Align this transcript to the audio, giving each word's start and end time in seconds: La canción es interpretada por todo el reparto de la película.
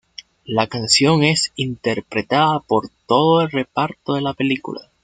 La 0.45 0.65
canción 0.65 1.23
es 1.23 1.51
interpretada 1.55 2.59
por 2.61 2.89
todo 3.05 3.41
el 3.41 3.51
reparto 3.51 4.15
de 4.15 4.21
la 4.21 4.33
película. 4.33 4.89